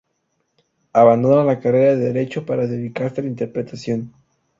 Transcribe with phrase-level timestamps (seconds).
[0.93, 4.11] Abandona la carrera de Derecho para dedicarse a la interpretación.